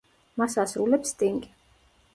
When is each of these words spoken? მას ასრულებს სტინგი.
მას 0.41 0.55
ასრულებს 0.63 1.15
სტინგი. 1.15 1.55